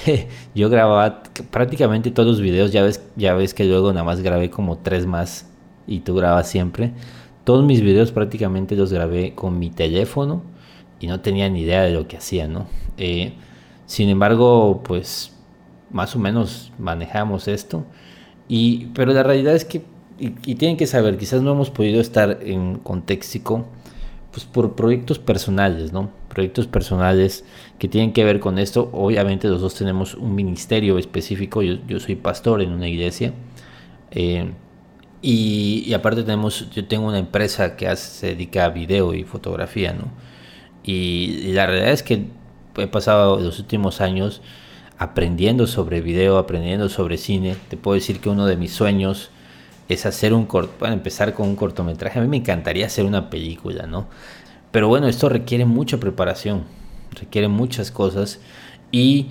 [0.54, 4.50] yo grababa prácticamente todos los videos, ya ves, ya ves que luego nada más grabé
[4.50, 5.46] como tres más
[5.86, 6.92] y tú grabas siempre.
[7.44, 10.42] Todos mis videos prácticamente los grabé con mi teléfono
[11.00, 12.66] y no tenía ni idea de lo que hacía, ¿no?
[12.96, 13.34] Eh,
[13.86, 15.34] sin embargo, pues
[15.90, 17.84] más o menos manejamos esto.
[18.48, 19.82] Y, pero la realidad es que,
[20.18, 23.66] y, y tienen que saber, quizás no hemos podido estar en contexto
[24.34, 26.10] pues por proyectos personales, ¿no?
[26.28, 27.44] Proyectos personales
[27.78, 28.90] que tienen que ver con esto.
[28.92, 31.62] Obviamente los dos tenemos un ministerio específico.
[31.62, 33.32] Yo, yo soy pastor en una iglesia.
[34.10, 34.50] Eh,
[35.26, 40.12] y, aparte tenemos, yo tengo una empresa que se dedica a video y fotografía, ¿no?
[40.82, 42.26] Y, y, la realidad es que
[42.76, 44.42] he pasado los últimos años
[44.98, 47.56] aprendiendo sobre video, aprendiendo sobre cine.
[47.70, 49.30] Te puedo decir que uno de mis sueños
[49.88, 52.18] es hacer un corto, bueno, empezar con un cortometraje.
[52.18, 54.08] A mí me encantaría hacer una película, ¿no?
[54.72, 56.64] Pero bueno, esto requiere mucha preparación,
[57.18, 58.40] requiere muchas cosas
[58.92, 59.28] y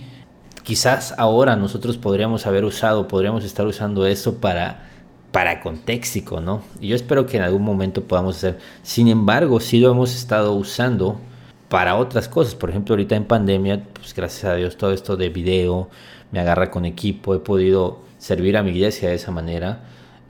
[0.63, 4.92] quizás ahora nosotros podríamos haber usado, podríamos estar usando esto para
[5.33, 6.63] para contexto, ¿no?
[6.79, 8.59] Y yo espero que en algún momento podamos hacer.
[8.83, 11.19] Sin embargo, sí lo hemos estado usando
[11.67, 12.55] para otras cosas.
[12.55, 15.89] Por ejemplo, ahorita en pandemia, pues gracias a Dios todo esto de video
[16.31, 19.83] me agarra con equipo, he podido servir a mi iglesia de esa manera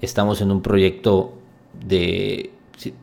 [0.04, 1.34] estamos en un proyecto
[1.86, 2.52] de,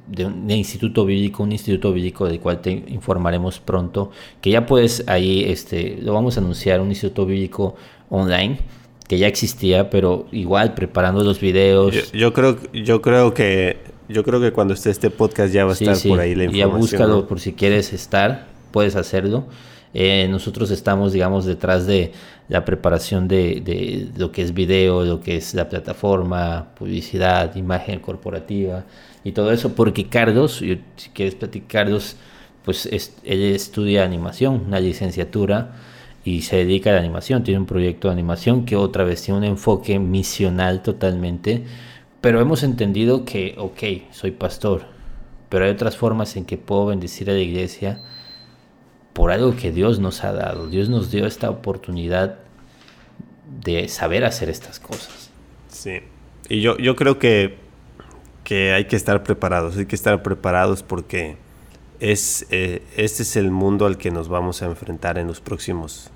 [0.07, 4.11] de, un, instituto bíblico, un instituto bíblico del cual te informaremos pronto,
[4.41, 7.75] que ya puedes ahí, este, lo vamos a anunciar, un instituto bíblico
[8.11, 8.59] online
[9.11, 12.13] que ya existía, pero igual preparando los videos.
[12.13, 15.73] Yo, yo creo, yo creo que, yo creo que cuando esté este podcast ya va
[15.73, 16.11] a sí, estar sí.
[16.11, 16.71] por ahí la información.
[16.71, 17.27] Ya búscalo ¿no?
[17.27, 19.49] por si quieres estar, puedes hacerlo.
[19.95, 22.13] Eh, nosotros estamos, digamos, detrás de
[22.49, 27.99] la preparación de, de, lo que es video, lo que es la plataforma, publicidad, imagen
[27.99, 28.85] corporativa
[29.25, 30.63] y todo eso, porque Carlos,
[30.95, 32.15] si quieres platicar, Carlos,
[32.65, 35.73] pues es, él estudia animación, una licenciatura
[36.25, 39.39] y se dedica a la animación, tiene un proyecto de animación que otra vez tiene
[39.39, 41.65] un enfoque misional totalmente,
[42.21, 44.83] pero hemos entendido que, ok, soy pastor,
[45.49, 48.01] pero hay otras formas en que puedo bendecir a la iglesia
[49.13, 50.69] por algo que Dios nos ha dado.
[50.69, 52.39] Dios nos dio esta oportunidad
[53.63, 55.31] de saber hacer estas cosas.
[55.69, 56.01] Sí.
[56.49, 57.57] Y yo, yo creo que,
[58.45, 61.37] que hay que estar preparados, hay que estar preparados porque
[62.01, 66.11] es, eh, este es el mundo al que nos vamos a enfrentar en los próximos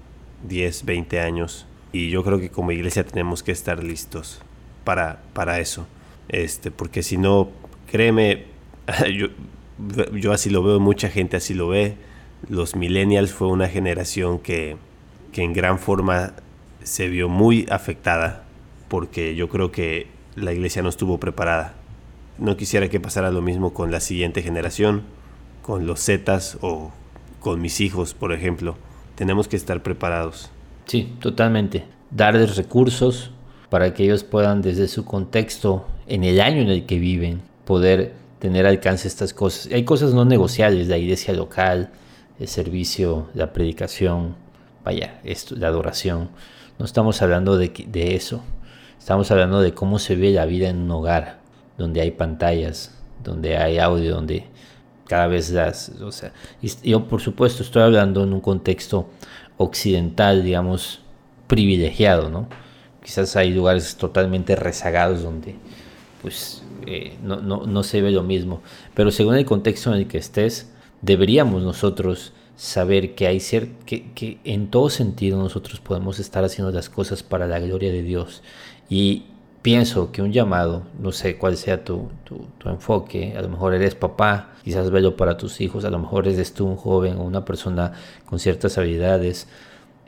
[0.49, 1.67] 10, 20 años.
[1.93, 4.41] Y yo creo que como iglesia tenemos que estar listos
[4.85, 5.87] para, para eso.
[6.29, 7.51] Este, porque si no,
[7.91, 8.47] créeme,
[9.15, 9.29] yo,
[10.13, 11.97] yo así lo veo, mucha gente así lo ve
[12.49, 14.77] los millennials fue una generación que,
[15.33, 16.35] que en gran forma
[16.83, 18.45] se vio muy afectada
[18.89, 21.75] porque yo creo que la iglesia no estuvo preparada.
[22.39, 25.03] No quisiera que pasara lo mismo con la siguiente generación,
[25.65, 26.91] con los Zetas o
[27.41, 28.77] con mis hijos, por ejemplo.
[29.15, 30.51] Tenemos que estar preparados.
[30.85, 31.85] Sí, totalmente.
[32.11, 33.31] Darles recursos
[33.71, 38.13] para que ellos puedan desde su contexto, en el año en el que viven, poder
[38.41, 39.73] tener alcance a estas cosas.
[39.73, 41.91] Hay cosas no negociables, la iglesia local,
[42.39, 44.37] el servicio, la predicación,
[44.85, 46.29] vaya, esto, la adoración.
[46.79, 48.43] No estamos hablando de, de eso.
[48.99, 51.41] Estamos hablando de cómo se ve la vida en un hogar,
[51.79, 54.45] donde hay pantallas, donde hay audio, donde
[55.07, 55.91] cada vez las...
[56.01, 56.33] O sea,
[56.83, 59.09] yo por supuesto estoy hablando en un contexto
[59.57, 61.01] occidental, digamos,
[61.47, 62.49] privilegiado, ¿no?
[63.03, 65.57] Quizás hay lugares totalmente rezagados donde
[66.23, 68.63] pues eh, no, no, no se ve lo mismo,
[68.95, 70.71] pero según el contexto en el que estés,
[71.03, 76.73] deberíamos nosotros saber que hay ser, que, que, en todo sentido nosotros podemos estar haciendo
[76.73, 78.43] las cosas para la gloria de Dios
[78.89, 79.25] y
[79.65, 83.73] pienso que un llamado, no sé cuál sea tu, tu, tu, enfoque, a lo mejor
[83.73, 87.23] eres papá, quizás velo para tus hijos, a lo mejor eres tú un joven o
[87.23, 87.93] una persona
[88.27, 89.49] con ciertas habilidades,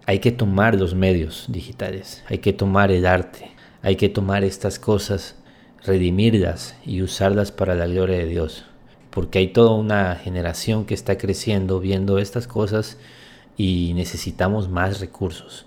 [0.04, 3.50] hay que tomar los medios digitales, hay que tomar el arte,
[3.80, 5.36] hay que tomar estas cosas,
[5.82, 8.66] redimirlas y usarlas para la gloria de Dios,
[9.09, 12.98] porque hay toda una generación que está creciendo viendo estas cosas
[13.57, 15.64] y necesitamos más recursos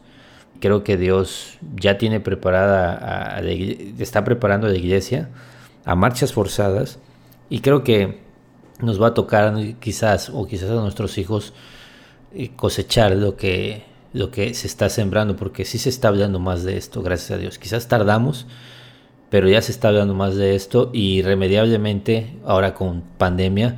[0.60, 3.42] creo que Dios ya tiene preparada,
[4.00, 5.30] está preparando a la iglesia
[5.86, 7.00] a marchas forzadas
[7.50, 8.20] y creo que
[8.80, 11.54] nos va a tocar quizás o quizás a nuestros hijos
[12.34, 16.64] eh, cosechar lo que lo que se está sembrando porque sí se está hablando más
[16.64, 17.60] de esto gracias a Dios.
[17.60, 18.48] Quizás tardamos
[19.30, 23.78] pero ya se está hablando más de esto y irremediablemente ahora con pandemia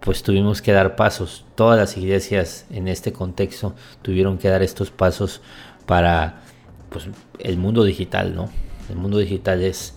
[0.00, 1.44] pues tuvimos que dar pasos.
[1.54, 5.40] Todas las iglesias en este contexto tuvieron que dar estos pasos
[5.86, 6.42] para
[6.90, 7.08] pues,
[7.38, 8.50] el mundo digital, ¿no?
[8.88, 9.94] El mundo digital es,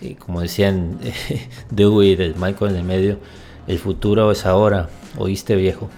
[0.00, 0.98] eh, como decían
[1.70, 3.18] Dewey del Michael en el medio,
[3.66, 5.90] el futuro es ahora, oíste viejo.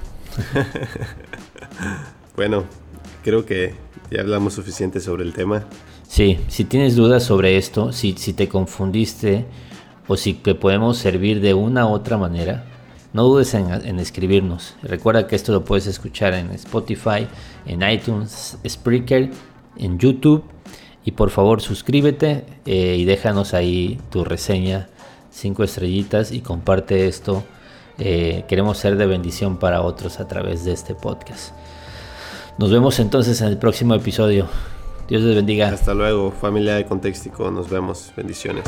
[2.37, 2.65] bueno,
[3.23, 3.75] creo que
[4.11, 5.65] ya hablamos suficiente sobre el tema.
[6.09, 9.47] Sí, si tienes dudas sobre esto, si, si te confundiste
[10.09, 12.65] o si te podemos servir de una u otra manera,
[13.13, 14.77] no dudes en, escribirnos.
[14.83, 17.27] Recuerda que esto lo puedes escuchar en Spotify,
[17.67, 19.31] en iTunes, Spreaker,
[19.77, 20.45] en YouTube.
[21.05, 24.89] Y por favor suscríbete eh, y déjanos ahí tu reseña,
[25.31, 27.43] cinco estrellitas y comparte esto.
[27.99, 31.55] Eh, queremos ser de bendición para otros a través de este podcast.
[32.59, 34.47] Nos vemos entonces en el próximo episodio.
[35.09, 35.69] Dios les bendiga.
[35.69, 37.51] Hasta luego, familia de Contextico.
[37.51, 38.13] Nos vemos.
[38.17, 38.65] Bendiciones.